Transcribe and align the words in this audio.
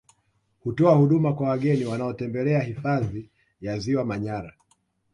Hutoa 0.59 0.95
huduma 0.95 1.33
kwa 1.33 1.49
wageni 1.49 1.85
wanaotembelea 1.85 2.59
hifadhi 2.61 3.29
ya 3.61 3.79
Ziwa 3.79 4.05
Manyara 4.05 4.53